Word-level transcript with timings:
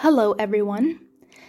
Hello, 0.00 0.32
everyone. 0.32 1.00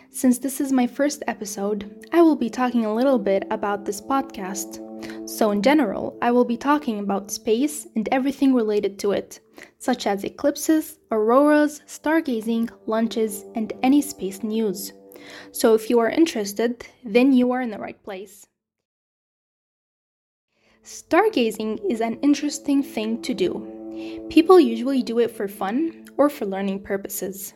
Since 0.09 0.38
this 0.38 0.61
is 0.61 0.71
my 0.71 0.88
first 0.88 1.21
episode, 1.27 2.07
I 2.13 2.21
will 2.21 2.38
be 2.38 2.50
talking 2.50 2.85
a 2.85 2.96
little 2.96 3.20
bit 3.20 3.46
about 3.51 3.83
this 3.83 4.00
podcast. 4.00 4.79
So, 5.29 5.51
in 5.51 5.62
general, 5.62 6.18
I 6.21 6.31
will 6.31 6.46
be 6.46 6.55
talking 6.55 6.99
about 6.99 7.29
space 7.29 7.88
and 7.97 8.07
everything 8.10 8.54
related 8.54 8.99
to 8.99 9.12
it, 9.12 9.41
such 9.79 10.07
as 10.07 10.23
eclipses, 10.23 10.97
auroras, 11.12 11.81
stargazing, 11.88 12.70
lunches, 12.86 13.44
and 13.54 13.73
any 13.83 14.02
space 14.02 14.41
news. 14.41 14.93
So, 15.52 15.73
if 15.73 15.89
you 15.89 16.00
are 16.00 16.09
interested, 16.09 16.88
then 17.04 17.34
you 17.34 17.52
are 17.52 17.59
in 17.59 17.70
the 17.70 17.79
right 17.79 18.02
place. 18.02 18.48
Stargazing 20.86 21.82
is 21.91 22.00
an 22.00 22.18
interesting 22.21 22.82
thing 22.82 23.21
to 23.23 23.34
do. 23.34 24.25
People 24.29 24.57
usually 24.57 25.04
do 25.04 25.20
it 25.20 25.32
for 25.32 25.50
fun 25.50 26.07
or 26.16 26.29
for 26.29 26.45
learning 26.45 26.84
purposes. 26.84 27.54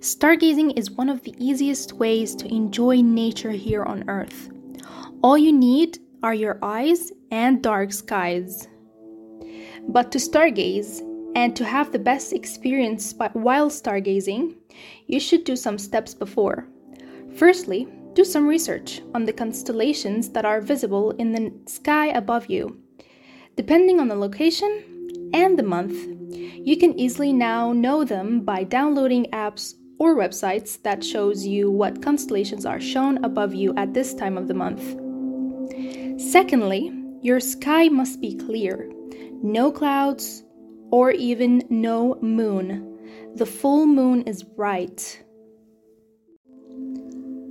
Stargazing 0.00 0.78
is 0.78 0.92
one 0.92 1.08
of 1.08 1.24
the 1.24 1.34
easiest 1.44 1.94
ways 1.94 2.36
to 2.36 2.46
enjoy 2.54 3.02
nature 3.02 3.50
here 3.50 3.82
on 3.82 4.08
Earth. 4.08 4.48
All 5.24 5.36
you 5.36 5.52
need 5.52 5.98
are 6.22 6.34
your 6.34 6.56
eyes 6.62 7.10
and 7.32 7.60
dark 7.60 7.92
skies. 7.92 8.68
But 9.88 10.12
to 10.12 10.18
stargaze 10.18 11.00
and 11.34 11.56
to 11.56 11.64
have 11.64 11.90
the 11.90 11.98
best 11.98 12.32
experience 12.32 13.12
while 13.32 13.70
stargazing, 13.70 14.54
you 15.08 15.18
should 15.18 15.42
do 15.42 15.56
some 15.56 15.78
steps 15.78 16.14
before. 16.14 16.68
Firstly, 17.34 17.88
do 18.12 18.24
some 18.24 18.46
research 18.46 19.02
on 19.14 19.24
the 19.24 19.32
constellations 19.32 20.28
that 20.28 20.44
are 20.44 20.60
visible 20.60 21.10
in 21.12 21.32
the 21.32 21.52
sky 21.66 22.06
above 22.06 22.46
you. 22.46 22.80
Depending 23.56 23.98
on 23.98 24.06
the 24.06 24.14
location 24.14 25.30
and 25.34 25.58
the 25.58 25.64
month, 25.64 26.06
you 26.64 26.76
can 26.76 26.96
easily 26.96 27.32
now 27.32 27.72
know 27.72 28.04
them 28.04 28.42
by 28.42 28.62
downloading 28.62 29.26
apps 29.32 29.74
or 29.98 30.14
websites 30.14 30.80
that 30.82 31.04
shows 31.04 31.46
you 31.46 31.70
what 31.70 32.02
constellations 32.02 32.64
are 32.64 32.80
shown 32.80 33.22
above 33.24 33.54
you 33.54 33.74
at 33.76 33.94
this 33.94 34.14
time 34.14 34.38
of 34.38 34.48
the 34.48 34.54
month. 34.54 34.82
Secondly, 36.20 36.92
your 37.22 37.40
sky 37.40 37.88
must 37.88 38.20
be 38.20 38.36
clear. 38.36 38.90
No 39.42 39.70
clouds 39.70 40.44
or 40.90 41.10
even 41.10 41.62
no 41.68 42.16
moon. 42.20 42.98
The 43.34 43.46
full 43.46 43.86
moon 43.86 44.22
is 44.22 44.42
bright. 44.42 45.24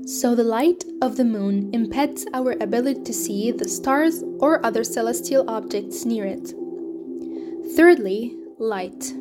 So, 0.06 0.36
the 0.36 0.44
light 0.44 0.86
of 1.02 1.18
the 1.18 1.26
moon 1.26 1.70
impedes 1.74 2.26
our 2.34 2.54
ability 2.62 3.04
to 3.04 3.14
see 3.14 3.52
the 3.52 3.68
stars 3.68 4.24
or 4.40 4.66
other 4.66 4.86
celestial 4.86 5.50
objects 5.50 6.06
near 6.06 6.26
it. 6.26 6.54
Thirdly, 7.76 8.38
light. 8.58 9.14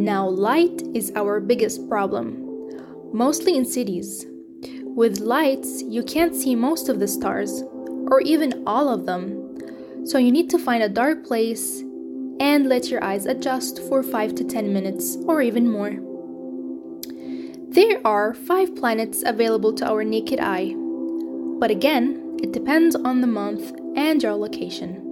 Now, 0.00 0.26
light 0.26 0.82
is 0.94 1.12
our 1.14 1.40
biggest 1.40 1.86
problem, 1.86 2.42
mostly 3.12 3.54
in 3.54 3.66
cities. 3.66 4.24
With 4.82 5.20
lights, 5.20 5.82
you 5.82 6.02
can't 6.02 6.34
see 6.34 6.54
most 6.54 6.88
of 6.88 6.98
the 7.00 7.06
stars, 7.06 7.62
or 8.10 8.22
even 8.22 8.62
all 8.66 8.88
of 8.88 9.04
them. 9.04 10.06
So, 10.06 10.16
you 10.16 10.32
need 10.32 10.48
to 10.50 10.58
find 10.58 10.82
a 10.82 10.88
dark 10.88 11.26
place 11.26 11.80
and 12.40 12.66
let 12.66 12.90
your 12.90 13.04
eyes 13.04 13.26
adjust 13.26 13.78
for 13.90 14.02
5 14.02 14.34
to 14.36 14.44
10 14.44 14.72
minutes, 14.72 15.18
or 15.26 15.42
even 15.42 15.70
more. 15.70 15.98
There 17.68 18.00
are 18.02 18.32
5 18.32 18.74
planets 18.74 19.22
available 19.26 19.74
to 19.74 19.86
our 19.86 20.02
naked 20.02 20.40
eye, 20.40 20.74
but 21.58 21.70
again, 21.70 22.38
it 22.42 22.52
depends 22.52 22.96
on 22.96 23.20
the 23.20 23.26
month 23.26 23.78
and 23.96 24.22
your 24.22 24.32
location. 24.32 25.09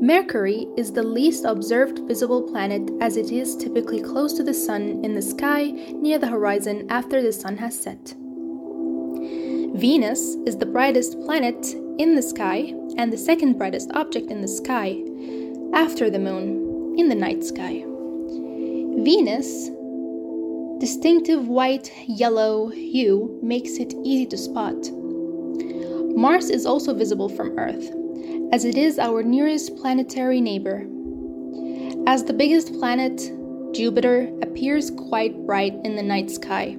Mercury 0.00 0.68
is 0.76 0.92
the 0.92 1.02
least 1.02 1.46
observed 1.46 2.00
visible 2.00 2.42
planet 2.42 2.90
as 3.00 3.16
it 3.16 3.32
is 3.32 3.56
typically 3.56 4.02
close 4.02 4.34
to 4.34 4.42
the 4.42 4.52
Sun 4.52 5.02
in 5.02 5.14
the 5.14 5.22
sky 5.22 5.70
near 5.70 6.18
the 6.18 6.26
horizon 6.26 6.86
after 6.90 7.22
the 7.22 7.32
Sun 7.32 7.56
has 7.56 7.78
set. 7.78 8.14
Venus 9.74 10.36
is 10.44 10.58
the 10.58 10.66
brightest 10.66 11.18
planet 11.22 11.74
in 11.98 12.14
the 12.14 12.20
sky 12.20 12.74
and 12.98 13.10
the 13.10 13.16
second 13.16 13.56
brightest 13.56 13.90
object 13.94 14.30
in 14.30 14.42
the 14.42 14.48
sky 14.48 15.02
after 15.72 16.10
the 16.10 16.18
Moon 16.18 16.94
in 16.98 17.08
the 17.08 17.14
night 17.14 17.42
sky. 17.42 17.82
Venus' 19.02 19.70
distinctive 20.78 21.48
white 21.48 21.90
yellow 22.06 22.68
hue 22.68 23.40
makes 23.42 23.78
it 23.78 23.94
easy 24.04 24.26
to 24.26 24.36
spot. 24.36 24.76
Mars 26.14 26.50
is 26.50 26.66
also 26.66 26.92
visible 26.92 27.30
from 27.30 27.58
Earth 27.58 27.90
as 28.52 28.64
it 28.64 28.76
is 28.76 28.98
our 28.98 29.22
nearest 29.22 29.76
planetary 29.76 30.40
neighbor. 30.40 30.86
As 32.06 32.24
the 32.24 32.32
biggest 32.32 32.72
planet, 32.78 33.32
Jupiter 33.74 34.32
appears 34.42 34.90
quite 34.90 35.46
bright 35.46 35.74
in 35.84 35.96
the 35.96 36.02
night 36.02 36.30
sky, 36.30 36.76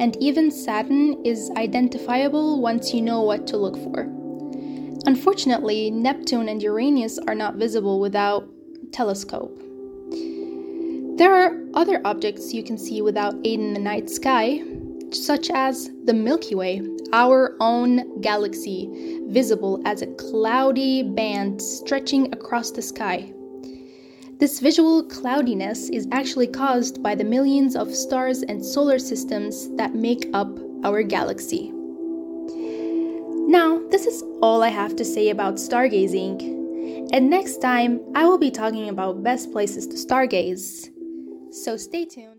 and 0.00 0.16
even 0.20 0.50
Saturn 0.50 1.24
is 1.24 1.50
identifiable 1.56 2.60
once 2.60 2.92
you 2.94 3.02
know 3.02 3.20
what 3.20 3.46
to 3.48 3.56
look 3.56 3.76
for. 3.76 4.08
Unfortunately, 5.06 5.90
Neptune 5.90 6.48
and 6.48 6.62
Uranus 6.62 7.18
are 7.28 7.34
not 7.34 7.56
visible 7.56 8.00
without 8.00 8.48
telescope. 8.92 9.56
There 11.16 11.34
are 11.34 11.56
other 11.74 12.00
objects 12.04 12.52
you 12.52 12.62
can 12.62 12.78
see 12.78 13.02
without 13.02 13.34
aid 13.44 13.60
in 13.60 13.74
the 13.74 13.80
night 13.80 14.08
sky, 14.08 14.62
such 15.16 15.50
as 15.50 15.90
the 16.04 16.14
Milky 16.14 16.54
Way, 16.54 16.82
our 17.12 17.56
own 17.60 18.20
galaxy, 18.20 19.20
visible 19.28 19.82
as 19.84 20.02
a 20.02 20.06
cloudy 20.14 21.02
band 21.02 21.60
stretching 21.60 22.32
across 22.32 22.70
the 22.70 22.82
sky. 22.82 23.32
This 24.38 24.60
visual 24.60 25.02
cloudiness 25.02 25.90
is 25.90 26.08
actually 26.12 26.46
caused 26.46 27.02
by 27.02 27.14
the 27.14 27.24
millions 27.24 27.76
of 27.76 27.94
stars 27.94 28.42
and 28.42 28.64
solar 28.64 28.98
systems 28.98 29.68
that 29.76 29.94
make 29.94 30.30
up 30.32 30.48
our 30.82 31.02
galaxy. 31.02 31.70
Now, 33.50 33.80
this 33.90 34.06
is 34.06 34.22
all 34.40 34.62
I 34.62 34.68
have 34.68 34.96
to 34.96 35.04
say 35.04 35.30
about 35.30 35.56
stargazing. 35.56 37.08
And 37.12 37.28
next 37.28 37.58
time, 37.58 38.00
I 38.14 38.24
will 38.24 38.38
be 38.38 38.50
talking 38.50 38.88
about 38.88 39.22
best 39.22 39.50
places 39.50 39.86
to 39.88 39.96
stargaze. 39.96 40.88
So 41.52 41.76
stay 41.76 42.04
tuned. 42.04 42.38